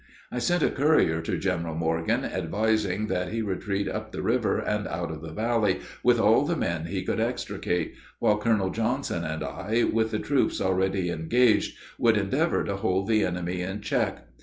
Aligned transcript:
I 0.31 0.39
sent 0.39 0.63
a 0.63 0.71
courier 0.71 1.21
to 1.21 1.37
General 1.37 1.75
Morgan, 1.75 2.25
advising 2.25 3.05
that 3.05 3.29
he 3.31 3.43
retreat 3.43 3.87
up 3.87 4.11
the 4.11 4.23
river 4.23 4.57
and 4.57 4.87
out 4.87 5.11
of 5.11 5.21
the 5.21 5.29
valley 5.31 5.81
with 6.01 6.19
all 6.19 6.43
the 6.43 6.55
men 6.55 6.85
he 6.87 7.03
could 7.03 7.19
extricate, 7.19 7.93
while 8.17 8.39
Colonel 8.39 8.71
Johnson 8.71 9.23
and 9.23 9.43
I, 9.43 9.83
with 9.83 10.09
the 10.09 10.17
troops 10.17 10.59
already 10.59 11.11
engaged, 11.11 11.77
would 11.99 12.17
endeavor 12.17 12.63
to 12.63 12.77
hold 12.77 13.07
the 13.07 13.23
enemy 13.23 13.61
in 13.61 13.81
check. 13.81 14.25